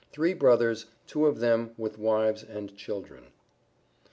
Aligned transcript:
THREE 0.13 0.33
BROTHERS, 0.33 0.87
TWO 1.05 1.27
OF 1.27 1.37
THEM 1.39 1.75
WITH 1.77 1.99
WIVES 1.99 2.41
AND 2.41 2.75
CHILDREN. 2.75 3.25